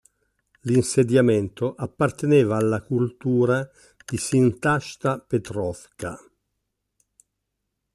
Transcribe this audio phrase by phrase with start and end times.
[0.61, 3.69] L'insediamento apparteneva alla cultura
[4.03, 6.19] di Sintashta-Petrovka.